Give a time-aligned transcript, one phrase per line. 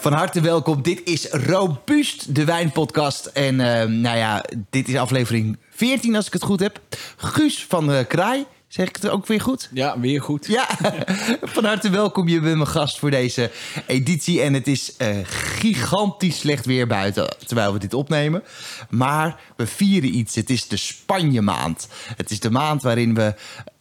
[0.00, 0.82] Van harte welkom.
[0.82, 3.26] Dit is Robuust, de wijnpodcast.
[3.26, 6.80] En eh, nou ja, dit is aflevering 14 als ik het goed heb.
[7.16, 8.44] Guus van de Kraai.
[8.68, 9.68] Zeg ik het ook weer goed?
[9.72, 10.46] Ja, weer goed.
[10.46, 10.68] Ja,
[11.42, 12.28] van harte welkom.
[12.28, 13.50] Je bent mijn gast voor deze
[13.86, 14.40] editie.
[14.40, 18.42] En het is eh, gigantisch slecht weer buiten terwijl we dit opnemen.
[18.90, 20.34] Maar we vieren iets.
[20.34, 21.88] Het is de Spanje maand.
[22.16, 23.34] Het is de maand waarin we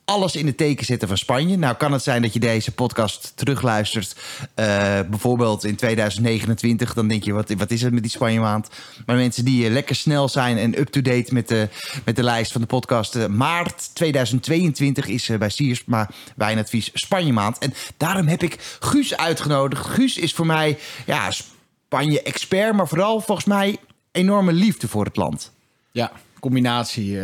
[0.09, 1.58] alles in het teken zetten van Spanje.
[1.58, 4.16] Nou kan het zijn dat je deze podcast terugluistert.
[4.55, 6.94] eh, bijvoorbeeld in 2029.
[6.94, 8.70] Dan denk je, wat, wat is het met die Spanje maand?
[9.05, 11.70] Maar mensen die eh, lekker snel zijn en up-to-date met de,
[12.05, 13.16] met de lijst van de podcast.
[13.16, 17.58] eh, maart 2022 is eh, bij Siersma Wijnadvies Spanje maand.
[17.58, 19.86] En daarom heb ik Guus uitgenodigd.
[19.86, 23.78] Guus is voor mij ja, Spanje-expert, maar vooral volgens mij
[24.12, 25.52] enorme liefde voor het land.
[25.91, 27.20] Ja, combinatie.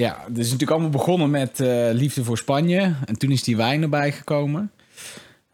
[0.00, 2.94] Ja, het is natuurlijk allemaal begonnen met eh, liefde voor Spanje.
[3.04, 4.70] En toen is die wijn erbij gekomen.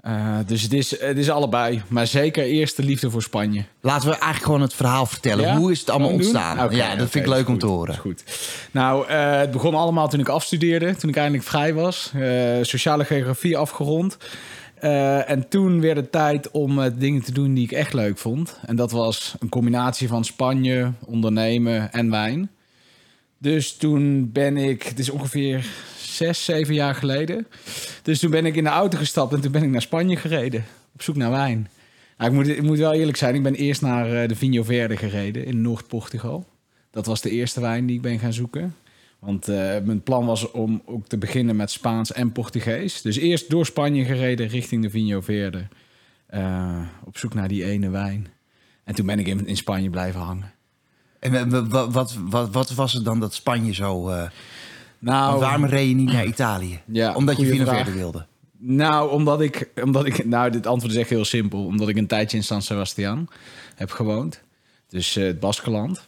[0.00, 1.82] Eh, dus het is, het is allebei.
[1.88, 3.64] Maar zeker eerst de liefde voor Spanje.
[3.80, 5.44] Laten we eigenlijk gewoon het verhaal vertellen.
[5.44, 5.56] Ja?
[5.56, 6.74] Hoe is het allemaal ontstaan?
[6.74, 7.94] Ja, dat vind ik leuk om te horen.
[7.94, 8.24] is goed.
[8.70, 10.96] Nou, eh, het begon allemaal toen ik afstudeerde.
[10.96, 12.12] Toen ik eindelijk vrij was.
[12.62, 14.16] Sociale geografie afgerond.
[15.26, 18.58] En toen werd het tijd om dingen te doen die ik echt leuk vond.
[18.66, 22.50] En dat was een combinatie van Spanje, ondernemen en wijn.
[23.46, 25.66] Dus toen ben ik, het is ongeveer
[25.98, 27.46] zes, zeven jaar geleden.
[28.02, 30.64] Dus toen ben ik in de auto gestapt en toen ben ik naar Spanje gereden.
[30.94, 31.68] Op zoek naar wijn.
[32.18, 34.62] Nou, ik, moet, ik moet wel eerlijk zijn, ik ben eerst naar eh, de Vinho
[34.62, 36.46] Verde gereden in Noord-Portugal.
[36.90, 38.74] Dat was de eerste wijn die ik ben gaan zoeken.
[39.18, 43.02] Want eh, mijn plan was om ook te beginnen met Spaans en Portugees.
[43.02, 45.68] Dus eerst door Spanje gereden richting de Vinho Verde.
[46.26, 48.26] Eh, op zoek naar die ene wijn.
[48.84, 50.55] En toen ben ik in, in Spanje blijven hangen.
[51.34, 54.08] En we- wat, wat, wat, wat was het dan dat Spanje zo...
[54.08, 54.22] eh
[54.98, 56.80] Nou, waarom reed je niet naar Italië?
[56.86, 58.26] Ja, Omdat je Vino wilde.
[58.58, 60.24] Nou, omdat ik, omdat ik.
[60.26, 61.64] Nou, dit antwoord is echt heel simpel.
[61.64, 63.28] Omdat ik een tijdje in San Sebastian
[63.74, 64.42] heb gewoond.
[64.88, 66.06] Dus eh, het Baskeland.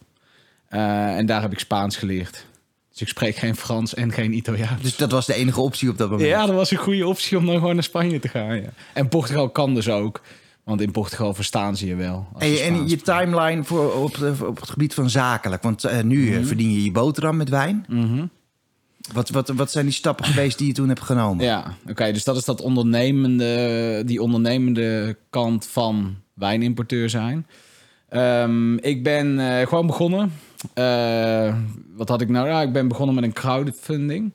[0.67, 2.45] Eh, en daar heb ik Spaans geleerd.
[2.91, 4.81] Dus ik spreek geen Frans en geen Italiaans.
[4.81, 6.29] Dus dat was de enige optie op dat moment.
[6.29, 8.55] ja, dat was een goede optie om dan gewoon naar Spanje te gaan.
[8.61, 8.69] Ja.
[8.93, 10.21] En Portugal kan dus ook.
[10.69, 12.27] Want in Portugal verstaan ze je wel.
[12.37, 15.63] En, je en je timeline voor, op, de- op het gebied van zakelijk.
[15.63, 16.39] Want eh, nu Mhm.
[16.39, 17.85] eh, verdien je je boterham met wijn.
[19.13, 21.45] Wat, wat, wat zijn die stappen geweest die je toen hebt genomen?
[21.45, 22.11] Ja, oké.
[22.11, 27.47] dus dat is dat ondernemende, die ondernemende kant van wijnimporteur zijn.
[28.09, 30.31] Ehm, ik ben eh, gewoon begonnen.
[30.73, 31.55] Eh,
[31.95, 32.47] wat had ik nou?
[32.47, 34.33] Ja, ik ben begonnen met een crowdfunding.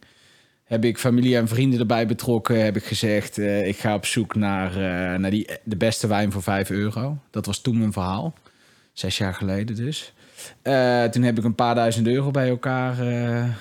[0.75, 2.65] Heb ik familie en vrienden erbij betrokken.
[2.65, 6.33] Heb ik gezegd, eh, ik ga op zoek naar, eh, naar die, de beste wijn
[6.33, 7.19] voor 5 euro.
[7.31, 8.35] Dat was toen mijn verhaal.
[8.93, 10.13] Zes jaar geleden dus.
[10.63, 12.95] Eh, toen heb ik een paar duizend euro bij elkaar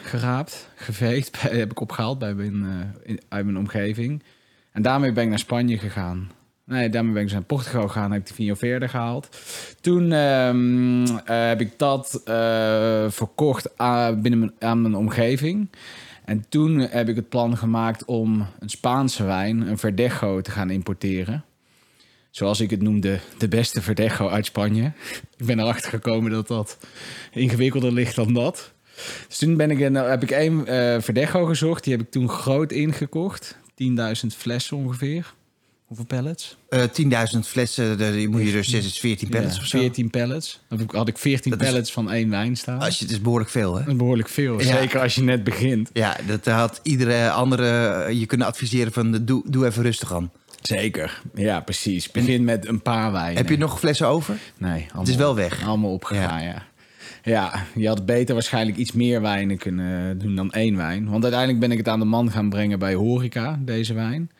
[0.03, 1.41] geraapt, geveegd.
[1.61, 4.23] heb ik opgehaald bij mijn, in- uit mijn omgeving.
[4.71, 6.31] En daarmee ben ik naar Spanje gegaan.
[6.65, 8.11] Nee, daarmee ben ik naar Portugal gegaan.
[8.11, 9.29] Heb ik de Vinho Verde gehaald.
[9.81, 12.21] Toen ehm, eh, heb ik dat
[13.07, 15.69] verkocht aan, binnen mijn, aan mijn omgeving.
[16.25, 20.69] En toen heb ik het plan gemaakt om een Spaanse wijn, een Verdejo, te gaan
[20.69, 21.43] importeren
[22.35, 24.91] zoals ik het noemde, de beste Verdejo uit Spanje.
[25.37, 26.77] ik ben erachter gekomen dat dat
[27.31, 28.73] ingewikkelder ligt dan dat.
[29.27, 30.65] Dus toen ben ik, heb ik één
[31.03, 31.83] Verdejo gezocht.
[31.83, 33.57] Die heb ik toen groot ingekocht.
[33.67, 35.33] 10.000 flessen ongeveer.
[35.85, 36.57] Hoeveel pallets?
[36.69, 36.83] Eh,
[37.33, 39.77] 10.000 flessen, die moet je dus zes, is 14 pallets Ja, of zo.
[39.79, 40.59] 14 pallets.
[40.69, 42.79] Dan had ik 14 Dat is- pallets van één wijn staan.
[42.79, 43.79] Als je, het is behoorlijk veel, hè?
[43.79, 44.59] Dat is behoorlijk veel.
[44.61, 44.65] Ja.
[44.77, 45.89] Zeker als je net begint.
[45.93, 50.31] Ja, dat had iedere andere eh, je kunnen adviseren van doe, doe even rustig aan.
[50.61, 51.21] Zeker.
[51.35, 52.11] Ja, precies.
[52.11, 53.37] Begin met een paar wijnen.
[53.37, 54.37] Heb je nog flessen over?
[54.57, 55.65] Nee, allemaal, Het is wel weg.
[55.65, 56.63] Allemaal opgegaan, ja.
[57.23, 57.65] ja.
[57.75, 61.09] je had beter waarschijnlijk iets meer wijnen kunnen doen dan één wijn.
[61.09, 64.31] Want uiteindelijk ben ik het aan de man gaan brengen bij Horeca, deze wijn.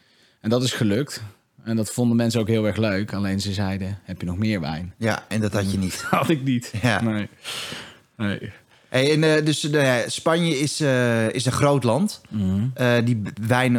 [0.44, 1.22] En dat is gelukt.
[1.64, 3.14] En dat vonden mensen ook heel erg leuk.
[3.14, 4.94] Alleen ze zeiden, heb je nog meer wijn?
[4.98, 6.02] Ja, en dat had je niet.
[6.10, 6.74] Had ik niet.
[6.82, 7.02] Ja.
[7.02, 7.30] Nee.
[8.18, 8.52] nee.
[8.90, 12.22] Hey, en, eh, dus eh, Spanje is, eh, is een groot land.
[12.30, 12.66] Mhm.
[12.74, 13.78] Eh, die wijn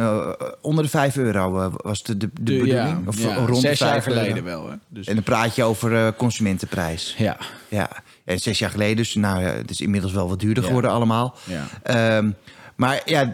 [0.61, 2.75] onder de 5 euro was de, de, de, De- bedoeling?
[2.77, 4.19] ja, of ja, rond zes de jaar 5 euro?
[4.19, 4.69] geleden wel.
[4.69, 4.75] Hè?
[4.89, 7.15] Dus, En dan praat je over consumentenprijs.
[7.17, 7.37] ja,
[7.69, 7.89] Ja,
[8.25, 11.35] en zes jaar geleden, dus nou, het is inmiddels wel wat duurder geworden allemaal.
[11.43, 11.65] ja.
[11.83, 12.31] Ehm,
[12.75, 13.31] maar ja,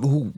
[0.00, 0.30] hoe,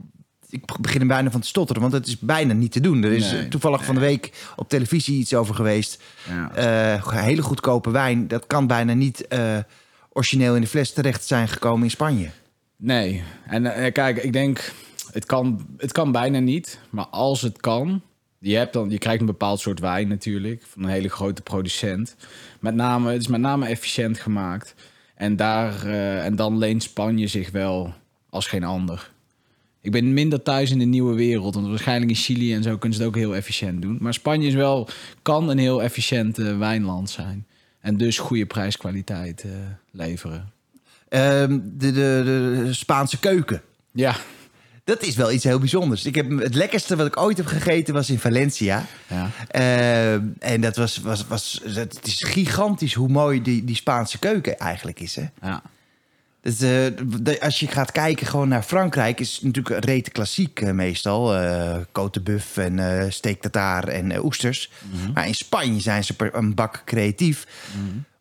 [0.50, 3.02] ik begin er bijna van te stotteren, want het is bijna niet te doen.
[3.02, 6.02] Er is Nee, toevallig van de week op televisie iets over geweest.
[6.28, 6.50] ja.
[6.54, 9.58] Eh, hele goedkope wijn, dat kan bijna niet eh,
[10.12, 12.30] origineel in de fles terecht zijn gekomen in Spanje.
[12.76, 13.22] Nee.
[13.46, 14.72] En eh, kijk, ik denk,
[15.12, 16.78] het kan, het kan bijna niet.
[16.90, 18.02] Maar als het kan,
[18.38, 20.62] je, hebt dan, je krijgt een bepaald soort wijn natuurlijk.
[20.66, 22.16] Van een hele grote producent.
[22.60, 24.74] Met name, het is met name efficiënt gemaakt.
[25.14, 25.86] En, daar,
[26.20, 27.94] en dan leent Spanje zich wel
[28.30, 29.10] als geen ander.
[29.82, 31.54] Ik ben minder thuis in de nieuwe wereld.
[31.54, 33.96] Want waarschijnlijk in Chili en zo kunnen ze het ook heel efficiënt doen.
[34.00, 34.88] Maar Spanje is wel,
[35.22, 37.46] kan een heel efficiënt eh, wijnland zijn.
[37.80, 39.50] En dus goede prijskwaliteit eh,
[39.90, 40.52] leveren.
[41.08, 42.22] Ehm, de, de,
[42.64, 43.62] de Spaanse keuken.
[43.92, 44.16] Ja,
[44.84, 46.04] Dat is wel iets heel bijzonders.
[46.04, 48.86] Ik heb, het lekkerste wat ik ooit heb gegeten was in Valencia.
[49.08, 49.30] ja.
[49.48, 54.58] Ehm, en dat was, was, was, het is gigantisch hoe mooi die, die Spaanse keuken
[54.58, 55.16] eigenlijk is.
[55.16, 55.24] Hè?
[55.42, 55.62] ja.
[56.42, 60.70] Dus, de- als je gaat kijken gewoon naar Frankrijk, is het natuurlijk rete klassiek eh,
[60.70, 61.36] meestal.
[61.36, 63.42] eh Côte de Buff en eh steak
[63.88, 64.70] en oesters.
[65.14, 67.46] Maar in Spanje zijn ze per- een bak creatief.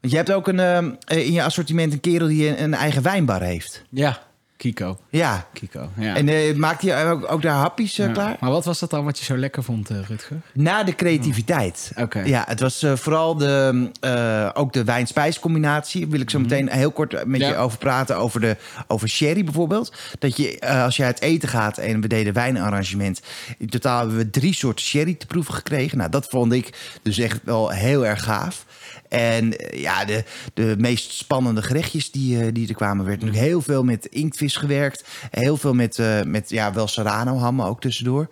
[0.01, 3.42] Want je hebt ook een, in je assortiment een kerel die een, een eigen wijnbar
[3.42, 3.83] heeft.
[3.89, 4.21] Ja,
[4.59, 5.00] Kiko.
[5.09, 5.47] Ja.
[5.53, 6.15] Kiko, ja.
[6.15, 8.11] En eh, maakt hij ook, ook daar happies eh, Ja.
[8.11, 8.38] klaar?
[8.39, 10.38] Maar wat was dat dan wat je zo lekker vond, eh, Rutger?
[10.53, 11.91] Na de creativiteit.
[11.95, 12.19] Oké.
[12.19, 16.07] Ja, het was vooral de, ook de wijn-spijscombinatie.
[16.07, 17.47] Wil ik zo meteen heel kort met Ja.
[17.47, 18.17] je over praten.
[18.17, 18.57] Over, de,
[18.88, 19.94] over sherry bijvoorbeeld.
[20.19, 23.21] Dat je, als je uit eten gaat en we deden wijnarrangement.
[23.57, 25.97] In totaal hebben we drie soorten sherry te proeven gekregen.
[25.97, 28.65] Nou, dat vond ik dus echt wel heel erg gaaf.
[29.09, 30.23] En eh, ja, de,
[30.53, 34.56] de meest spannende gerechtjes die, eh, die er kwamen, werd natuurlijk heel veel met inktvis
[34.56, 35.07] gewerkt.
[35.31, 38.29] Heel veel met, eh, met ja, wel serrano hammen ook tussendoor.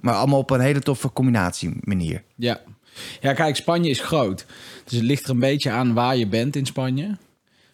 [0.00, 2.22] Maar allemaal op een hele toffe combinatie manier.
[2.36, 2.60] Ja.
[3.20, 4.46] ja, kijk, Spanje is groot.
[4.84, 7.16] Dus het ligt er een beetje aan waar je bent in Spanje.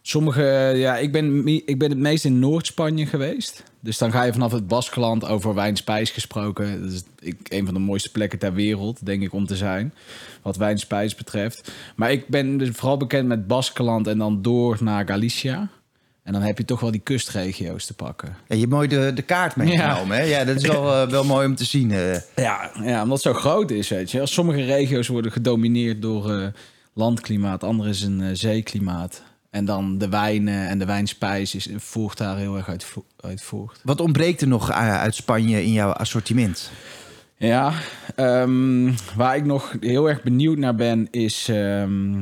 [0.09, 3.63] Sommige, ja, ik ben, ik ben het meest in Noord-Spanje geweest.
[3.81, 6.83] Dus dan ga je vanaf het Baskeland over wijnspijs gesproken.
[6.83, 9.95] Dat is ik, een van de mooiste plekken ter wereld, denk ik, om te zijn.
[10.43, 11.73] Wat wijnspijs betreft.
[11.97, 15.69] Maar ik ben dus vooral bekend met Baskeland en dan door naar Galicia.
[16.23, 18.29] En dan heb je toch wel die kustregio's te pakken.
[18.29, 20.17] Ja, je hebt mooi de, de kaart meegenomen.
[20.17, 20.23] Ja.
[20.23, 20.29] Hè?
[20.29, 21.91] ja, dat is wel, eh, wel mooi om te zien.
[21.91, 22.21] eh.
[22.37, 24.27] Ja, ja, omdat het zo groot is, weet je.
[24.27, 26.47] Sommige regio's worden gedomineerd door eh,
[26.95, 29.23] landklimaat, andere is een eh, zeeklimaat.
[29.57, 33.43] En dan de wijnen en de wijnspijs is, voert daar heel erg uit, vo- uit
[33.43, 33.81] voort.
[33.83, 36.71] Wat ontbreekt er nog eh, uit Spanje in jouw assortiment?
[37.37, 37.73] Ja,
[38.17, 41.49] ehm, waar ik nog heel erg benieuwd naar ben is...
[41.49, 42.15] ehm,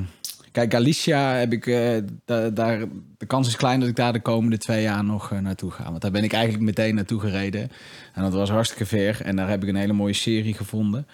[0.52, 1.66] kijk, Galicia heb ik...
[1.66, 2.78] eh, da- daar,
[3.18, 5.84] de kans is klein dat ik daar de komende twee jaar nog eh, naartoe ga.
[5.90, 7.70] Want daar ben ik eigenlijk meteen naartoe gereden.
[8.14, 9.20] En dat was hartstikke ver.
[9.22, 11.06] En daar heb ik een hele mooie serie gevonden.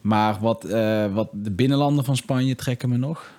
[0.00, 0.62] Maar wat,
[1.12, 3.30] wat de binnenlanden van Spanje trekken me nog.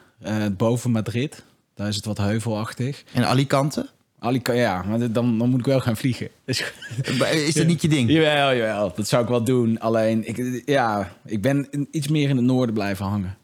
[0.57, 1.43] Boven Madrid,
[1.77, 3.03] daar is het wat heuvelachtig.
[3.13, 3.89] En Alicante?
[4.19, 6.29] Alica ja, maar dan, dan moet ik wel gaan vliegen.
[6.45, 6.63] Dus-
[7.31, 8.09] Is dat niet je ding?
[8.11, 8.93] Jawel, jawel.
[8.95, 9.79] Dat zou ik wel doen.
[9.79, 13.37] Alleen, ik, ja, ik ben iets meer in het noorden blijven hangen.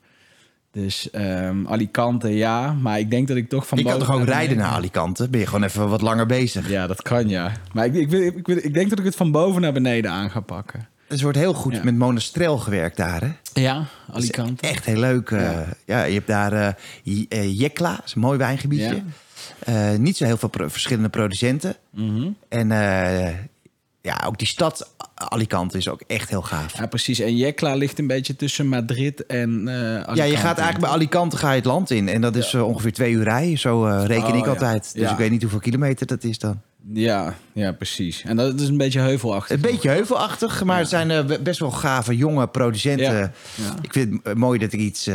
[0.72, 2.74] Dus ehm, Alicante, ja.
[2.74, 5.30] Maar ik denk dat ik toch van Je kan toch ook rijden naar Alicante?
[5.30, 6.70] Ben je gewoon even wat langer bezig?
[6.70, 7.52] Ja, dat kan, ja.
[7.74, 10.88] Maar ik, ik, ik, denk dat ik het van boven naar beneden aan ga pakken.
[11.08, 11.84] Dus er wordt heel goed Ja.
[11.84, 13.32] met monostrel gewerkt daar, hè?
[13.54, 14.68] Ja, Alicante.
[14.68, 15.32] Echt heel leuk.
[15.32, 15.66] eh, ja.
[15.86, 16.04] Ja.
[16.04, 19.04] je hebt daar eh eh, Jekla, is een mooi wijngebiedje.
[19.66, 19.92] Ja.
[19.98, 21.76] Niet zo heel veel pro- verschillende producenten.
[21.90, 22.28] Mhm.
[22.50, 23.34] En eh,
[24.04, 26.78] ja, ook die stad Alicante is ook echt heel gaaf.
[26.78, 27.20] Ja, precies.
[27.20, 30.16] En Jekla ligt een beetje tussen Madrid en eh Alicante.
[30.16, 32.10] Ja, je gaat eigenlijk bij Alicante ga je het land in.
[32.10, 33.58] En dat is eh, ongeveer twee uur rijden.
[33.58, 34.50] Zo eh, reken Oh, ik ja.
[34.50, 34.94] altijd.
[34.96, 36.62] Dus ik weet niet hoeveel kilometer dat is dan.
[36.94, 38.22] Ja, ja, precies.
[38.24, 39.56] En dat is een beetje heuvelachtig.
[39.56, 43.14] Een beetje heuvelachtig, maar het zijn best wel gave jonge producenten.
[43.18, 43.32] Ja.
[43.56, 43.76] Ja.
[43.82, 45.10] Ik vind het mooi dat ik iets,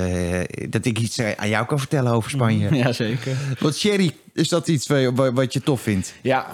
[0.68, 2.74] dat ik iets aan jou kan vertellen over Spanje.
[2.74, 3.36] Ja, zeker.
[3.58, 6.14] Want Sherry, is dat iets wa- wa- wat je tof vindt?
[6.22, 6.46] Ja,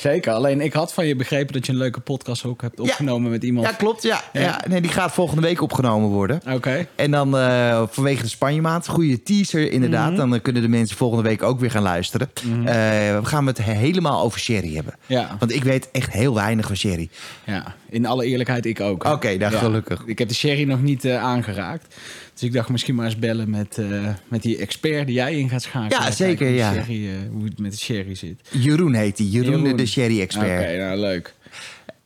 [0.00, 0.32] zeker.
[0.32, 3.42] Alleen ik had van je begrepen dat je een leuke podcast ook hebt opgenomen met
[3.42, 3.66] iemand.
[3.66, 4.02] Ja, klopt.
[4.02, 4.22] Ja.
[4.32, 4.40] Ja.
[4.40, 4.60] Ja.
[4.68, 6.40] nee, die gaat volgende week opgenomen worden.
[6.52, 6.86] Oké.
[6.94, 10.08] En dan eh, vanwege de Spanje-maand, goede teaser inderdaad.
[10.08, 10.16] Mhm.
[10.16, 12.30] Dan eh, kunnen de mensen volgende week ook weer gaan luisteren.
[12.34, 12.72] Eh,
[13.18, 14.94] we gaan het helemaal over Sherry hebben.
[15.06, 15.36] Ja.
[15.38, 17.08] Want ik weet echt heel weinig van Sherry.
[17.44, 19.04] Ja, in alle eerlijkheid ik ook.
[19.04, 20.02] Oké, nou, gelukkig.
[20.06, 21.94] Ik heb de sherry nog niet aangeraakt.
[22.40, 25.48] Dus ik dacht misschien maar eens bellen met, eh, met die expert die jij in
[25.48, 26.02] gaat schakelen.
[26.02, 26.68] Ja, zeker, ja.
[26.68, 28.40] Hoe, de sherry, eh, hoe het met de sherry zit.
[28.50, 29.26] Jeroen heet hij.
[29.26, 29.76] Jeroen, de- Jeroen.
[29.76, 30.60] de Sherry-expert.
[30.62, 31.34] Oké, nou leuk.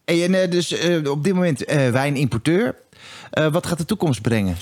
[0.04, 0.74] En eh, dus
[1.08, 2.74] op dit moment wijnimporteur.
[3.30, 4.56] Wat gaat de toekomst brengen?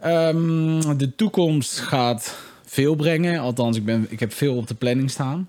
[0.00, 3.38] Ehm, de toekomst gaat veel brengen.
[3.40, 5.48] Althans, ik, ben, ik heb veel op de planning staan.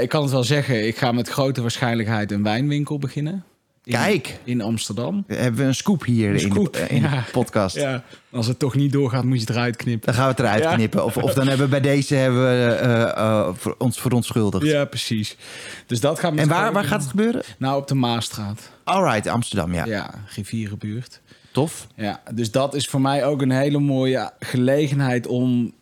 [0.00, 3.44] Ik kan het wel zeggen, ik ga met grote waarschijnlijkheid een wijnwinkel beginnen.
[3.84, 4.38] In, Kijk.
[4.44, 5.24] In Amsterdam.
[5.26, 7.10] Hebben we een scoop hier Een in, de, in ja.
[7.10, 7.76] de podcast?
[7.76, 10.06] Ja, als het toch niet doorgaat, moet je het eruit knippen.
[10.06, 10.74] Dan gaan we het eruit Ja.
[10.74, 11.04] knippen.
[11.04, 14.66] Of, of dan hebben we bij deze hebben we, eh, eh, voor ons verontschuldigd.
[14.66, 15.36] Ja, precies.
[15.86, 17.42] Dus dat gaat En waar, waar gaat het gebeuren?
[17.58, 18.70] Nou, op de Maasstraat.
[18.84, 19.84] Alright, Amsterdam, ja.
[19.84, 21.20] Ja, rivierenbuurt.
[21.52, 21.86] Tof.
[21.94, 25.72] Ja, dus dat is voor mij ook een hele mooie gelegenheid om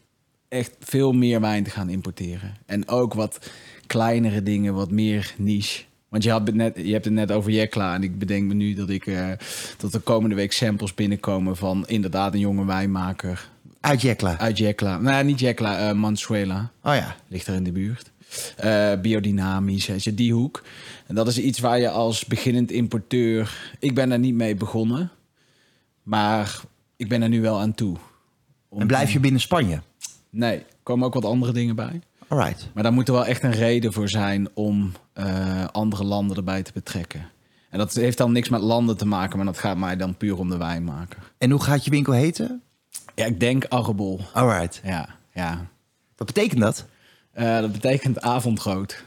[0.49, 2.55] echt veel meer wijn te gaan importeren.
[2.67, 3.51] En ook wat
[3.87, 5.83] kleinere dingen, wat meer niche.
[6.09, 7.95] Want je, had het net, je hebt het net over Jekla.
[7.95, 9.31] En ik bedenk me nu dat, ik, eh,
[9.77, 13.49] dat er komende week samples binnenkomen van inderdaad een jonge wijnmaker
[13.81, 14.39] Uit Jekla.
[14.39, 14.99] uit Jekla.
[14.99, 16.71] Nee, niet Jekla, eh Mansuela.
[16.83, 17.17] Oh ja.
[17.29, 18.11] Ligt er in de buurt.
[18.57, 20.63] Eh, biodynamisch, weet je, die hoek.
[21.07, 23.73] En dat is iets waar je als beginnend importeur...
[23.79, 25.11] Ik ben er niet mee begonnen.
[26.03, 26.61] Maar
[26.97, 27.97] ik ben er nu wel aan toe.
[28.69, 29.81] Om- En blijf je binnen Spanje?
[30.31, 32.01] Nee, er komen ook wat andere dingen bij.
[32.29, 32.71] Alright.
[32.75, 36.63] Maar daar moet er wel echt een reden voor zijn om eh, andere landen erbij
[36.63, 37.31] te betrekken.
[37.71, 40.39] En dat heeft dan niks met landen te maken, maar dat gaat mij dan puur
[40.39, 41.33] om de wijnmaker.
[41.39, 42.63] En hoe gaat je winkel heten?
[43.15, 44.21] Ja, ik denk Arrebol.
[44.33, 44.81] Alright.
[44.85, 45.67] Ja, ja.
[46.17, 46.87] Wat betekent dat?
[47.33, 49.05] Eh, dat betekent avondrood.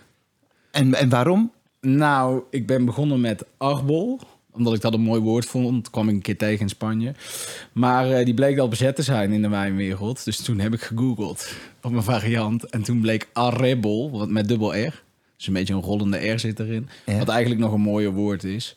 [0.71, 1.51] En, en waarom?
[1.81, 4.19] Nou, ik ben begonnen met Arbol.
[4.53, 5.89] Omdat ik dat een mooi woord vond.
[5.89, 7.13] kwam ik een keer tegen in Spanje.
[7.71, 10.25] Maar eh, die bleek al bezet te zijn in de wijnwereld.
[10.25, 12.63] Dus toen heb ik gegoogeld op een variant.
[12.63, 15.03] En toen bleek Arrebol, wat met dubbel R.
[15.37, 16.89] Dus een beetje een rollende R zit erin.
[17.05, 17.17] Ja.
[17.17, 18.75] Wat eigenlijk nog een mooier woord is.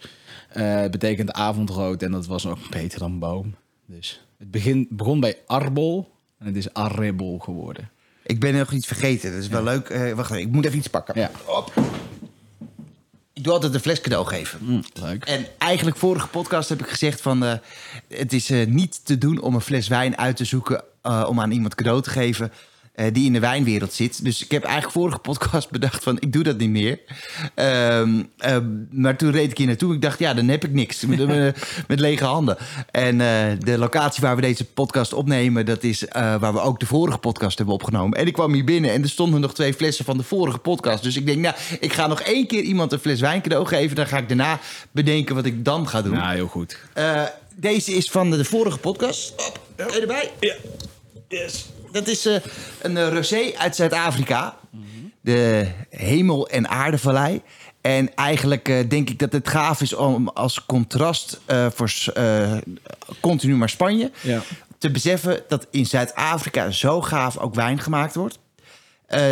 [0.48, 2.02] Het betekent avondrood.
[2.02, 3.54] En dat was ook beter dan boom.
[3.86, 6.12] Dus het begin, begon bij Arbol.
[6.38, 7.90] En het is Arrebol geworden.
[8.22, 9.32] Ik ben nog iets vergeten.
[9.32, 9.88] Dat is wel leuk.
[9.88, 11.20] Eh, wacht even, ik moet even iets pakken.
[11.20, 11.30] Ja.
[11.46, 11.72] Op.
[13.44, 14.58] Ik doe altijd een fles cadeau geven.
[14.62, 15.24] Mm, leuk.
[15.24, 17.44] En eigenlijk vorige podcast heb ik gezegd van...
[17.44, 17.52] eh,
[18.08, 20.84] het is eh, niet te doen om een fles wijn uit te zoeken...
[21.02, 22.52] eh, om aan iemand cadeau te geven
[22.94, 24.24] eh, die in de wijnwereld zit.
[24.24, 26.16] Dus ik heb eigenlijk vorige podcast bedacht van...
[26.20, 27.00] ik doe dat niet meer.
[27.54, 29.94] Ehm, ehm, maar toen reed ik hier naartoe.
[29.94, 31.04] Ik dacht, ja, dan heb ik niks.
[31.04, 31.56] Met, met,
[31.88, 32.56] met lege handen.
[32.90, 35.66] En eh, de locatie waar we deze podcast opnemen...
[35.66, 38.18] dat is eh, waar we ook de vorige podcast hebben opgenomen.
[38.18, 41.02] En ik kwam hier binnen en er stonden nog twee flessen van de vorige podcast.
[41.02, 43.96] Dus ik denk, nou, ik ga nog één keer iemand een fles wijn cadeau geven.
[43.96, 44.60] Dan ga ik daarna
[44.90, 46.12] bedenken wat ik dan ga doen.
[46.12, 46.78] Nou, heel goed.
[46.92, 47.22] Eh,
[47.56, 49.52] deze is van de, de vorige podcast.
[49.76, 50.30] Je erbij?
[50.40, 50.54] Ja.
[51.28, 51.66] Yes.
[51.94, 52.36] Dat is eh,
[52.82, 54.56] een eh, rosé uit Zuid-Afrika.
[55.20, 57.42] De hemel- en aardevallei.
[57.80, 61.92] En eigenlijk eh, denk ik dat het gaaf is om als contrast voor
[63.20, 64.10] continu maar Spanje...
[64.20, 64.42] Ja.
[64.78, 68.38] te beseffen dat in Zuid-Afrika zo gaaf ook wijn gemaakt wordt.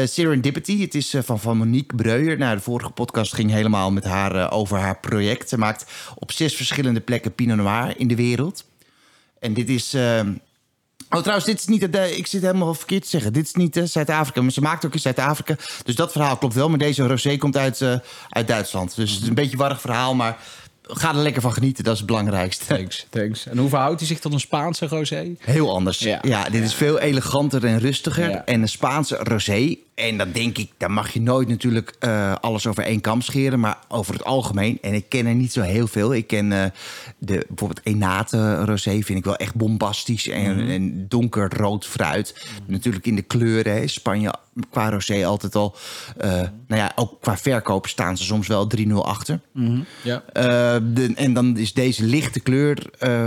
[0.05, 2.39] Serendipity, het is van, van Monique Breuer.
[2.39, 5.49] Nou, de vorige podcast ging helemaal met haar over haar project.
[5.49, 8.65] Ze maakt op zes verschillende plekken Pinot Noir in de wereld.
[9.39, 9.97] En dit is...
[11.15, 11.83] Oh, trouwens, dit is niet...
[11.83, 13.33] het, eh, ik zit helemaal verkeerd te zeggen.
[13.33, 15.57] Dit is niet eh, Zuid-Afrika, maar ze maakt ook in Zuid-Afrika.
[15.85, 16.69] Dus dat verhaal klopt wel.
[16.69, 17.95] Maar deze rosé komt uit, eh,
[18.29, 18.97] uit Duitsland.
[18.97, 20.39] Dus het is een beetje een warrig verhaal, maar...
[20.95, 22.65] Ga er lekker van genieten, dat is het belangrijkste.
[22.67, 23.47] Thanks, thanks.
[23.47, 25.35] En hoe verhoudt hij zich tot een Spaanse rosé?
[25.39, 25.99] Heel anders.
[25.99, 26.45] Ja, Ja.
[26.49, 28.31] dit is veel eleganter en rustiger.
[28.31, 28.45] Ja.
[28.45, 29.77] En een Spaanse rosé.
[30.03, 33.61] En dan denk ik, daar mag je nooit natuurlijk eh, alles over één kam scheren.
[33.61, 34.79] Maar over het algemeen.
[34.81, 36.15] En ik ken er niet zo heel veel.
[36.15, 36.65] Ik ken eh,
[37.19, 38.91] de, bijvoorbeeld Enate rosé.
[39.03, 40.29] Vind ik wel echt bombastisch.
[40.29, 42.47] En, en donkerrood fruit.
[42.67, 43.73] Natuurlijk in de kleuren.
[43.75, 43.87] Hè.
[43.87, 44.35] Spanje
[44.71, 45.77] qua rosé altijd al.
[46.17, 46.31] eh,
[46.67, 49.41] nou ja, ook qua verkoop staan ze soms wel 3-0 achter.
[50.03, 50.23] Ja.
[50.33, 50.43] Eh,
[50.95, 52.79] de- en dan is deze lichte kleur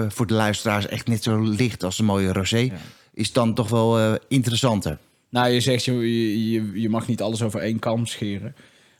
[0.09, 2.71] voor de luisteraars echt net zo licht als een mooie rosé.
[3.13, 4.97] Is dan toch wel interessanter.
[5.35, 8.55] Nou, je zegt, je, je, je mag niet alles over één kam scheren.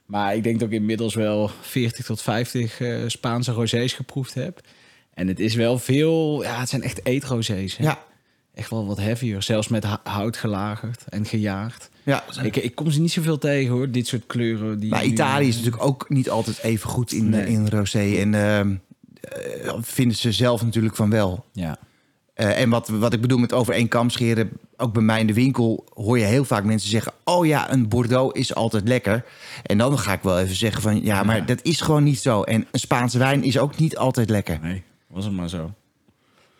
[0.05, 4.61] Maar ik denk dat ik inmiddels wel 40 tot 50 eh, Spaanse rosés geproefd heb.
[5.13, 6.43] En het is wel veel...
[6.43, 7.77] Ja, het zijn echt eetrosés.
[7.77, 7.83] hè.
[7.83, 8.03] Ja,
[8.53, 9.41] Echt wel wat heavier.
[9.41, 11.89] Zelfs met hout gelagerd en gejaagd.
[12.03, 12.23] ja.
[12.43, 14.79] Ik, ik kom ze niet zoveel tegen hoor, dit soort kleuren.
[14.79, 17.45] Die Maar nu- Italië is natuurlijk ook niet altijd even goed in, Nee.
[17.47, 18.15] in rosé.
[18.17, 21.45] En eh, vinden ze zelf natuurlijk van wel.
[21.51, 21.77] Ja.
[22.35, 25.27] Eh, en wat, wat ik bedoel met over één kam scheren, ook bij mij in
[25.27, 29.25] de winkel hoor je heel vaak mensen zeggen: Oh ja, een Bordeaux is altijd lekker.
[29.63, 32.41] En dan ga ik wel even zeggen: van ja, maar dat is gewoon niet zo.
[32.41, 34.59] En een Spaanse wijn is ook niet altijd lekker.
[34.61, 35.71] Nee, was het maar zo.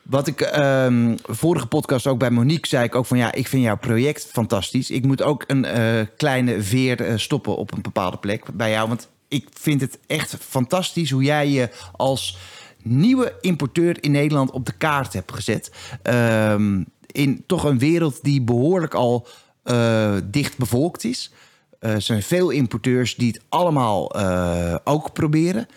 [0.02, 3.64] Wat ik ehm, vorige podcast ook bij Monique zei, ik ook van ja, ik vind
[3.64, 4.90] jouw project fantastisch.
[4.90, 8.88] Ik moet ook een eh, kleine veer eh, stoppen op een bepaalde plek bij jou.
[8.88, 12.38] Want ik vind het echt fantastisch hoe jij je als
[12.86, 15.72] nieuwe importeur in Nederland op de kaart hebt gezet.
[16.02, 16.84] Ehm,
[17.16, 19.28] in toch een wereld die behoorlijk al
[19.64, 21.32] eh, dicht bevolkt is.
[21.80, 25.68] Eh, er zijn veel importeurs die het allemaal eh, ook proberen.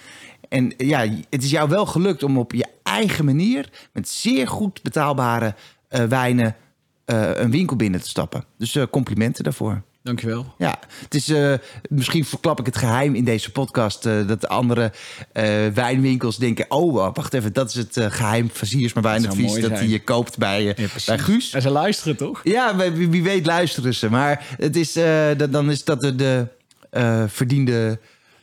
[0.49, 3.89] En ja, het is jou wel gelukt om op je eigen manier...
[3.93, 5.55] met zeer goed betaalbare
[5.89, 6.57] wijnen
[7.05, 8.45] een winkel binnen te stappen.
[8.59, 9.83] Dus complimenten daarvoor.
[10.09, 10.55] Dankjewel.
[10.59, 11.55] Ja, het is, eh,
[11.89, 14.07] misschien verklap ik het geheim in deze podcast...
[14.07, 14.93] eh, dat de andere
[15.33, 16.65] eh, wijnwinkels denken...
[16.69, 19.53] oh, wacht even, dat is het eh, geheim van Siersma zou Wijnadvies...
[19.55, 19.73] dat zijn.
[19.73, 21.53] hij je koopt bij, bij Guus.
[21.53, 22.41] En ze luisteren toch?
[22.45, 24.11] Ja, wie, wie weet luisteren ze.
[24.11, 26.47] Maar het is, eh, dat, dan is dat de, de
[26.91, 27.99] eh, verdiende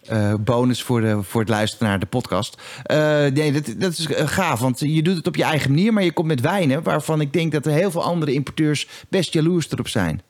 [0.07, 2.61] eh, bonus voor, de, voor het luisteren naar de podcast.
[2.83, 5.93] Eh, nee, dat, dat is gaaf, want je doet het op je eigen manier...
[5.93, 8.87] maar je komt met wijnen waarvan ik denk dat er heel veel andere importeurs...
[9.09, 10.21] best jaloers erop zijn.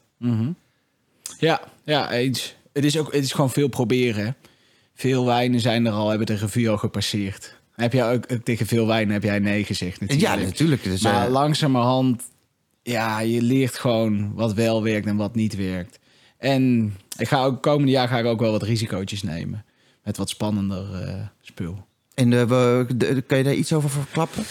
[1.38, 2.54] Ja, ja, eens.
[2.72, 4.36] Het is, ook, het is gewoon veel proberen.
[4.94, 7.56] Veel wijnen zijn er al, hebben de revue al gepasseerd.
[7.74, 10.28] Heb jij ook ook tegen veel wijnen heb jij nee gezegd natuurlijk.
[10.28, 10.82] Ja, natuurlijk.
[10.84, 12.22] Dus, Maar eh, langzamerhand,
[12.82, 15.98] ja, je leert gewoon wat wel werkt en wat niet werkt.
[16.38, 19.64] En ik ga ook komende jaar ga ik ook wel wat risicootjes nemen.
[20.04, 21.84] Met wat spannender eh, spul.
[22.14, 24.44] En eh, we, de- kan je daar iets over verklappen?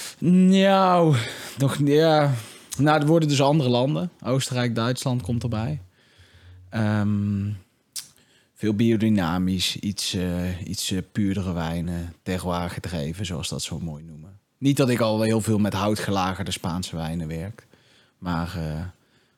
[0.49, 1.15] Nou,
[1.57, 2.33] nog ja.
[2.77, 4.11] Nou, er worden dus andere landen.
[4.23, 5.81] Oostenrijk, Duitsland komt erbij.
[6.75, 7.51] Ehm,
[8.53, 14.39] veel biodynamisch, iets, eh, iets eh, puurdere wijnen, terroir gedreven, zoals dat zo mooi noemen.
[14.57, 17.67] Niet dat ik al heel veel met houtgelagerde Spaanse wijnen werk,
[18.17, 18.81] maar eh,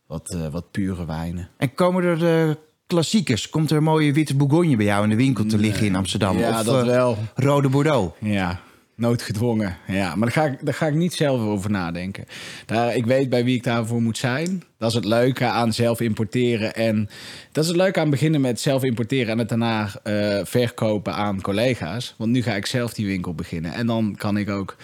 [0.07, 1.49] wat, wat pure wijnen.
[1.57, 2.55] En komen er eh,
[2.87, 3.49] klassiekers?
[3.49, 6.37] Komt er een mooie witte Bourgogne bij jou in de winkel te liggen in Amsterdam?
[6.37, 7.17] Ja, of dat wel.
[7.35, 8.15] rode Bordeaux?
[8.19, 8.61] Ja,
[8.97, 9.77] noodgedwongen.
[9.87, 12.25] Ja, maar daar ga, ik, daar ga ik niet zelf over nadenken.
[12.65, 14.63] Daar, ik weet bij wie ik daarvoor moet zijn.
[14.77, 16.75] Dat is het leuke aan zelf importeren.
[16.75, 17.09] En
[17.51, 21.41] dat is het leuke aan beginnen met zelf importeren en het daarna eh, verkopen aan
[21.41, 22.13] collega's.
[22.17, 23.73] Want nu ga ik zelf die winkel beginnen.
[23.73, 24.75] En dan kan ik ook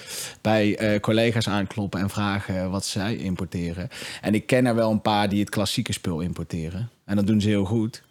[0.41, 3.89] bij eh, collega's aankloppen en vragen wat zij importeren.
[4.22, 6.89] En ik ken er wel een paar die het klassieke spul importeren.
[7.05, 8.03] En dat doen ze heel goed.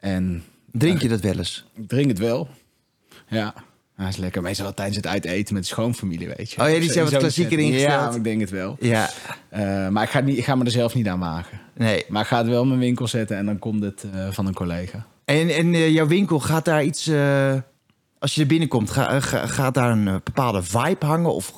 [0.00, 1.64] En Drink je dat wel eens?
[1.74, 2.48] ik drink het wel.
[3.28, 3.54] Ja.
[3.96, 4.42] Dat is lekker.
[4.42, 6.62] Meestal tijdens het uiteten met de schoonfamilie, weet je.
[6.62, 8.00] Oh ja, die zijn wat klassieker Ja, ingesteld.
[8.06, 8.76] maar ik denk het wel.
[8.80, 9.10] Ja,
[9.48, 11.60] Eh, maar ik ga, niet, ik ga me er zelf niet aan wagen.
[11.74, 12.04] nee.
[12.08, 14.46] Maar ik ga het wel in mijn winkel zetten en dan komt het eh, van
[14.46, 15.06] een collega.
[15.24, 17.10] En, en eh, jouw winkel, gaat daar iets...
[18.18, 21.34] als je er binnenkomt, ga- ga- gaat daar een bepaalde vibe hangen?
[21.34, 21.52] Of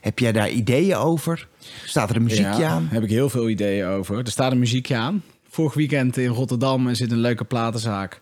[0.00, 1.48] heb jij daar ideeën over?
[1.84, 2.88] Staat er een muziekje Ja, aan?
[2.90, 4.18] Heb ik heel veel ideeën over.
[4.18, 5.22] Er staat een muziekje aan.
[5.50, 8.18] Vorig weekend in Rotterdam zit een leuke platenzaak.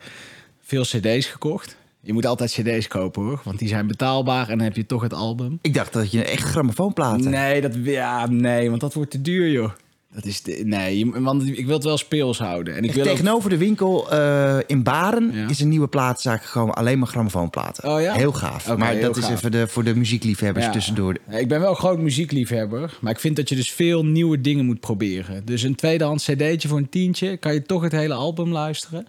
[0.63, 1.77] Veel cd's gekocht.
[2.07, 5.03] Je moet altijd cd's kopen hoor, want die zijn betaalbaar en dan heb je toch
[5.03, 5.59] het album.
[5.63, 7.31] Ik dacht dat je echt grammofoonplaten...
[7.31, 9.71] Nee, dat, ja, nee, want dat wordt te duur joh.
[10.15, 12.77] Dat is de, nee, want ik wil het wel speels houden.
[12.77, 15.49] En ik wil ook- Tegenover de winkel eh, in Baren Ja.
[15.49, 16.75] is een nieuwe platenzaak gekomen.
[16.75, 17.91] Alleen maar grammofoonplaten.
[17.95, 18.13] Oh ja?
[18.15, 18.77] Heel gaaf.
[18.77, 20.71] Maar heel dat is even de, voor de muziekliefhebbers Ja.
[20.73, 21.17] tussendoor.
[21.31, 24.65] Ik ben wel een groot muziekliefhebber, maar ik vind dat je dus veel nieuwe dingen
[24.65, 25.45] moet proberen.
[25.45, 29.07] Dus een tweedehands cd'tje voor een tientje, kan je toch het hele album luisteren.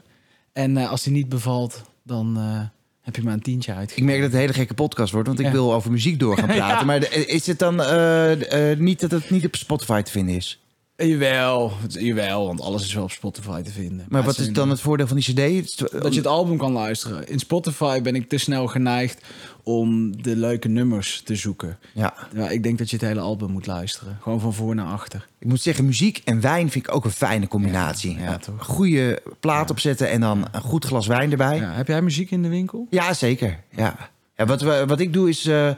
[0.54, 2.60] En eh, als die niet bevalt, dan eh,
[3.07, 4.05] heb je maar een tientje Ik uitgegeven.
[4.09, 5.51] merk dat het een hele gekke podcast wordt, want ik Ja.
[5.51, 6.77] wil over muziek door gaan praten.
[6.77, 6.83] Ja.
[6.83, 10.59] Maar is het dan eh, eh, niet dat het niet op Spotify te vinden is?
[11.05, 14.05] Jawel, jawel, want alles is wel op Spotify te vinden.
[14.10, 15.77] Maar wat is dan het voordeel van die CD?
[15.92, 17.27] Dat je het album kan luisteren.
[17.27, 19.25] In Spotify ben ik te snel geneigd
[19.64, 21.77] om de leuke nummers te zoeken.
[21.94, 22.14] Ja,
[22.50, 24.18] ik denk dat je het hele album moet luisteren.
[24.22, 25.27] Gewoon van voor naar achter.
[25.40, 28.18] ik moet zeggen, muziek en wijn vind ik ook een fijne combinatie.
[28.18, 28.66] Ja, ja, toch?
[28.66, 31.57] Goede plaat opzetten en dan een goed glas wijn erbij.
[31.57, 32.88] Ja, heb jij muziek in de winkel?
[32.90, 33.60] Ja, zeker.
[33.70, 34.10] Ja.
[34.36, 35.72] Ja, wat, wat ik doe is eh,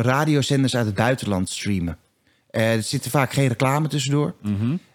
[0.00, 1.98] radiozenders uit het buitenland streamen.
[2.52, 4.34] Eh, er zit vaak geen reclame tussendoor.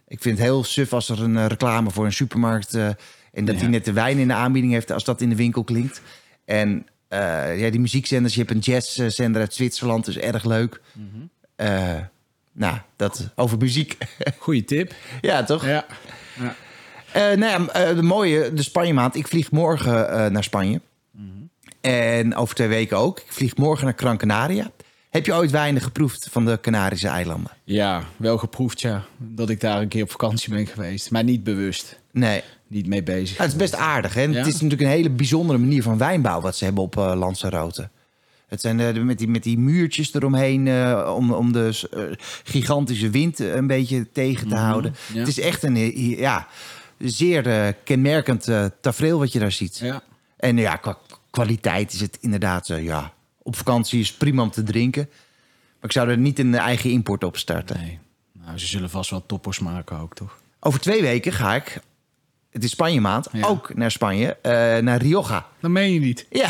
[0.08, 2.74] Ik vind het heel suf als er een eh, reclame voor een supermarkt...
[2.74, 2.88] eh,
[3.34, 3.62] en dat Ja.
[3.62, 6.02] die net de wijn in de aanbieding heeft als dat in de winkel klinkt.
[6.46, 10.82] En ja, die muziekzenders, je hebt een jazzzender uit Zwitserland, dus erg leuk.
[11.56, 11.96] Eh,
[12.52, 13.98] nou, dat over muziek.
[14.40, 14.94] Goeie tip.
[15.22, 15.66] ja, toch?
[15.66, 15.86] Ja.
[17.12, 19.16] Eh, nou ja, de mooie, de Spanje maand.
[19.16, 20.82] Ik vlieg morgen naar Spanje.
[21.82, 23.20] En over twee weken ook.
[23.20, 24.72] Ik vlieg morgen naar Gran Canaria.
[25.18, 27.52] Heb je ooit wijnen geproefd van de Canarische eilanden?
[27.64, 29.06] Ja, wel geproefd, ja.
[29.18, 31.12] Dat ik daar een keer op vakantie ben geweest.
[31.12, 32.00] Maar niet bewust.
[32.12, 32.44] Nee.
[32.68, 33.38] Niet mee bezig.
[33.38, 34.14] Ja, het is best aardig.
[34.14, 34.22] Hè?
[34.22, 34.32] Ja?
[34.32, 36.42] Het is natuurlijk een hele bijzondere manier van wijnbouw...
[36.42, 37.90] wat ze hebben op eh Lanzarote.
[38.48, 40.68] Het zijn eh, met, die, met die muurtjes eromheen...
[40.68, 41.88] eh, om, om de
[42.44, 44.96] gigantische wind een beetje tegen te houden.
[45.14, 45.20] ja.
[45.20, 45.76] Het is echt een
[46.18, 46.48] ja,
[46.98, 48.48] zeer kenmerkend
[48.82, 49.78] tafereel wat je daar ziet.
[49.78, 50.02] Ja.
[50.38, 50.98] En ja, qua
[51.30, 53.14] kwaliteit is het inderdaad, ja,
[53.48, 55.08] op vakantie is prima om te drinken.
[55.10, 57.78] Maar ik zou er niet een eigen import op starten.
[57.80, 58.00] Nee.
[58.32, 60.38] Nou, ze zullen vast wel toppers maken ook, toch?
[60.60, 61.80] Over twee weken ga ik,
[62.52, 63.48] het is Spanje maand, Ja.
[63.48, 65.46] ook naar Spanje, eh, naar Rioja.
[65.60, 66.26] Dat meen je niet.
[66.30, 66.50] Ja,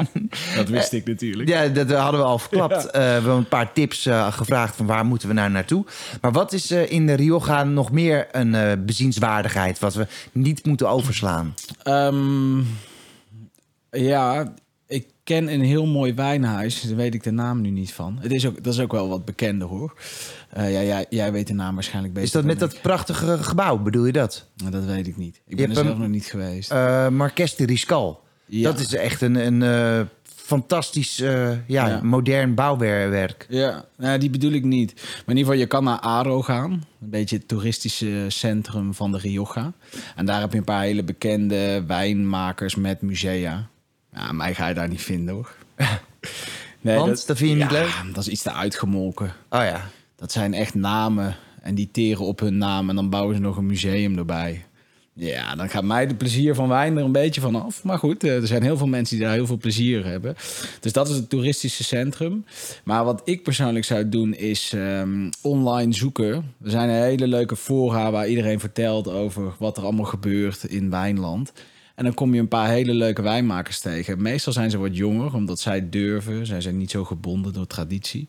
[0.56, 1.48] Dat wist ik natuurlijk.
[1.48, 2.86] ja, dat hadden we al verklapt.
[2.86, 5.84] Eh, we hebben een paar tips eh, gevraagd van waar moeten we nou naartoe.
[6.20, 9.78] Maar wat is eh, in de Rioja nog meer een eh, bezienswaardigheid...
[9.78, 11.54] wat we niet moeten overslaan?
[11.82, 12.58] Ehm,
[13.90, 14.54] ja,
[14.94, 16.80] ik ken een heel mooi wijnhuis.
[16.80, 18.18] Daar weet ik de naam nu niet van.
[18.20, 19.94] Het is ook, dat is ook wel wat bekender hoor.
[20.50, 23.78] Eh, ja, jij, jij weet de naam waarschijnlijk beter Is dat met dat prachtige gebouw,
[23.78, 24.48] bedoel je dat?
[24.62, 25.36] Maar Dat weet ik niet.
[25.36, 26.70] Ik Je ben er zelf nog niet geweest.
[27.10, 28.22] Marques de Riscal.
[28.46, 28.70] Ja.
[28.70, 32.00] Dat is echt een, een eh, fantastisch ja, Ja.
[32.02, 33.46] modern bouwwerk.
[33.48, 34.92] Ja, nou, die bedoel ik niet.
[34.94, 35.04] Maar
[35.34, 36.70] in ieder geval, je kan naar Aro gaan.
[36.72, 39.72] Een beetje het toeristische centrum van de Rioja.
[40.16, 43.68] En daar heb je een paar hele bekende wijnmakers met musea.
[44.14, 45.54] Ja, mij ga je daar niet vinden hoor.
[46.80, 47.26] Nee, Want?
[47.26, 48.14] Dat vind je niet ja, leuk?
[48.14, 49.32] Dat is iets te uitgemolken.
[49.50, 49.88] Oh ja.
[50.16, 51.36] Dat zijn echt namen.
[51.60, 52.88] En die teren op hun naam.
[52.88, 54.64] En dan bouwen ze nog een museum erbij.
[55.12, 57.84] Ja, dan gaat mij de plezier van wijn er een beetje van af.
[57.84, 60.36] Maar goed, eh, er zijn heel veel mensen die daar heel veel plezier hebben.
[60.80, 62.44] Dus dat is het toeristische centrum.
[62.84, 66.54] Maar wat ik persoonlijk zou doen is ehm, online zoeken.
[66.64, 71.52] Er zijn hele leuke fora waar iedereen vertelt over wat er allemaal gebeurt in Wijnland.
[71.94, 74.22] En dan kom je een paar hele leuke wijnmakers tegen.
[74.22, 76.46] Meestal zijn ze wat jonger, omdat zij durven.
[76.46, 78.28] Zij zijn niet zo gebonden door traditie.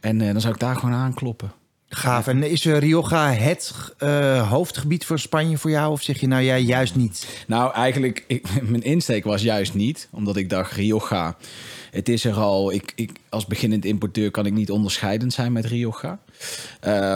[0.00, 1.52] En eh, dan zou ik daar gewoon aankloppen.
[1.88, 2.26] Gaaf.
[2.26, 5.92] En is eh, Rioja het eh, hoofdgebied voor Spanje voor jou?
[5.92, 7.44] Of zeg je nou jij juist niet?
[7.46, 10.08] Nou, eigenlijk, ik, mijn insteek was juist niet.
[10.12, 11.36] Omdat ik dacht, Rioja,
[11.90, 12.72] het is er al.
[12.72, 16.18] Ik, ik, als beginnend importeur kan ik niet onderscheidend zijn met Rioja.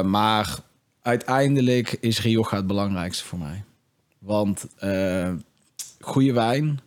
[0.02, 0.58] Maar
[1.02, 3.64] uiteindelijk is Rioja het belangrijkste voor mij.
[4.18, 4.66] Want
[6.04, 6.80] goede wijn,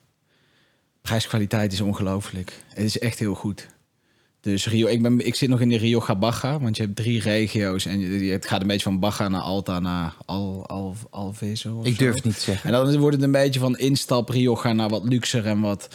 [1.01, 2.63] prijskwaliteit is ongelooflijk.
[2.67, 3.67] Het is echt heel goed.
[4.41, 7.21] Dus Rio, ik, ben, ik zit nog in de Rioja Baja, want je hebt drie
[7.21, 7.85] regio's.
[7.85, 11.75] En je- het gaat een beetje van Baja naar Alta naar Al, Al, Alveso.
[11.77, 12.73] of Ik durf het niet te zeggen.
[12.73, 15.87] En dan wordt het een beetje van instap Rioja naar wat luxer en wat,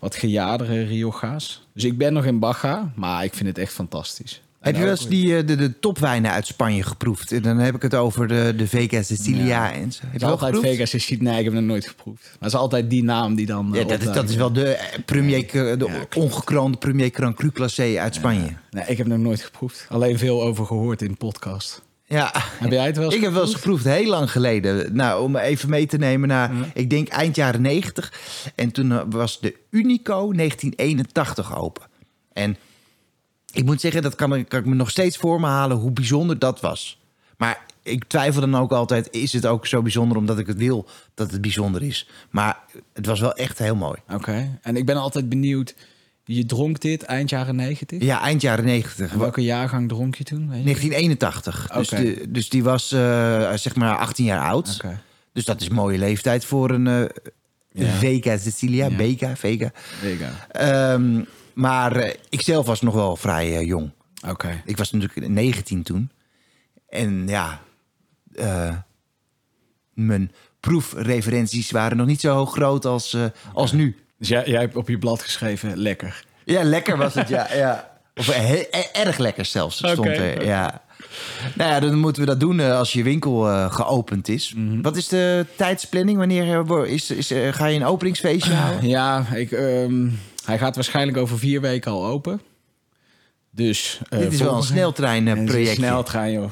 [0.00, 1.66] wat gejaardere Rioja's.
[1.74, 4.40] Dus ik ben nog in Baja, maar ik vind het echt fantastisch.
[4.60, 7.32] Heb je wel eens die, eh, de, de topwijnen uit Spanje geproefd?
[7.32, 10.00] En dan heb ik het over de, de Vega Sicilia en zo.
[10.02, 10.74] Heb Het je wel altijd geproefd?
[10.74, 12.22] Vegas is Nee, ik heb het nog nooit geproefd.
[12.22, 13.70] Maar het is altijd die naam die dan...
[13.72, 15.46] Ja, eh, dat, is, dat is wel de, eh, premier,
[15.78, 18.52] de ongekroonde premier Grand Cru Classé uit Spanje.
[18.70, 19.86] Nee, ik heb nog nooit geproefd.
[19.88, 21.82] Alleen veel over gehoord in podcast.
[22.04, 24.94] Ja, Heb jij het wel eens ik heb wel eens geproefd, heel lang geleden.
[24.96, 28.12] Nou, om even mee te nemen naar, ik denk eind jaren 90.
[28.54, 31.82] En toen was de Unico 1981 open.
[32.32, 32.56] En
[33.52, 35.90] ik moet zeggen, dat kan, ik- kan ik me nog steeds voor me halen hoe
[35.90, 36.98] bijzonder dat was.
[37.36, 40.88] Maar ik twijfel dan ook altijd, is het ook zo bijzonder omdat ik het wil
[41.14, 42.08] dat het bijzonder is.
[42.30, 42.58] Maar
[42.92, 43.98] het was wel echt heel mooi.
[44.12, 44.58] Oké.
[44.62, 45.74] En ik ben altijd benieuwd...
[46.24, 48.02] Je dronk dit eind jaren 90?
[48.02, 49.12] Ja, eind jaren 90.
[49.12, 50.48] En welke jaargang dronk je toen?
[50.48, 50.64] Weet je?
[50.64, 51.68] 1981.
[51.74, 54.74] Dus, de, dus die was eh, zeg maar 18 jaar oud.
[54.74, 55.00] Oké.
[55.32, 57.04] Dus dat is een mooie leeftijd voor een eh
[57.72, 57.92] Ja.
[57.92, 58.86] Vega Sicilia.
[58.88, 58.96] Ja.
[58.96, 59.70] Vega, Vega.
[59.74, 60.30] Vega.
[61.54, 63.90] Maar eh, ik zelf was nog wel vrij eh, jong.
[64.28, 64.62] Oké.
[64.64, 66.10] Ik was natuurlijk 19 toen.
[66.88, 67.60] En ja,
[68.34, 68.74] eh,
[69.94, 73.16] mijn proefreferenties waren nog niet zo groot als,
[73.54, 73.96] als nu.
[74.18, 76.24] Dus jij, jij hebt op je blad geschreven, lekker.
[76.44, 77.54] Ja, lekker was het, ja.
[77.54, 77.90] ja.
[78.14, 80.44] Of he- erg lekker zelfs, stond er.
[80.44, 80.82] Ja.
[81.54, 84.54] Nou ja, dan moeten we dat doen als je winkel geopend is.
[84.54, 84.80] Mhm.
[84.80, 86.18] Wat is de tijdsplanning?
[86.18, 88.88] Wanneer is, is, ga je een openingsfeestje houden?
[88.88, 90.08] Ja, ik, ehm,
[90.44, 92.40] hij gaat waarschijnlijk over vier weken al open.
[93.50, 94.00] Dus...
[94.08, 95.68] eh, Dit is wel een sneltreinproject.
[95.68, 96.50] Een sneltrein, joh.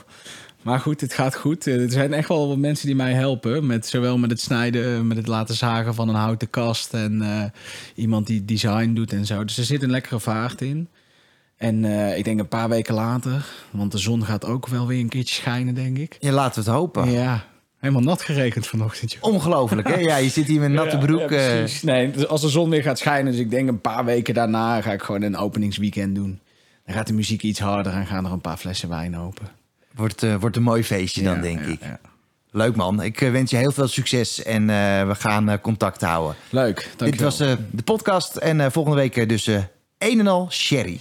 [0.63, 1.67] Maar goed, het gaat goed.
[1.67, 3.67] Eh, Er zijn echt wel wat mensen die mij helpen.
[3.67, 6.95] Met, zowel met het snijden, eh, met het laten zagen van een houten kast.
[6.95, 7.53] En
[7.95, 9.45] iemand die design doet en zo.
[9.45, 10.89] Dus er zit een lekkere vaart in.
[11.57, 11.85] En
[12.17, 15.35] ik denk een paar weken later, want de zon gaat ook wel weer een keertje
[15.35, 16.17] schijnen, denk ik.
[16.21, 17.11] Ja, laten we het hopen.
[17.11, 17.45] Ja,
[17.79, 19.13] helemaal nat geregend vanochtend.
[19.13, 19.23] joh.
[19.23, 19.97] Ongelooflijk, hè?
[20.11, 21.31] Ja, je zit hier met een natte broek.
[21.31, 21.83] ja, eh, precies.
[21.83, 24.81] nee, dus als de zon weer gaat schijnen, dus ik denk een paar weken daarna
[24.81, 26.41] ga ik gewoon een openingsweekend doen.
[26.87, 29.49] Dan gaat de muziek iets harder en gaan er een paar flessen wijn open.
[29.95, 31.81] wordt, eh, wordt een mooi feestje dan, denk ik.
[31.81, 31.99] ja.
[32.51, 33.03] Leuk man.
[33.03, 34.67] Ik eh, wens je heel veel succes en
[35.09, 36.37] we gaan contact houden.
[36.51, 37.29] Leuk, Dit dankjewel.
[37.31, 39.47] was eh, de podcast en volgende week dus
[39.99, 40.99] een en al sherry.